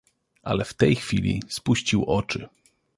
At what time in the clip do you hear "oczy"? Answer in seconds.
2.05-2.49